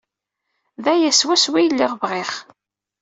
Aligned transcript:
D 0.83 0.85
aya 0.93 1.11
swaswa 1.13 1.57
ay 1.59 1.67
lliɣ 1.71 1.93
bɣiɣ. 2.01 2.31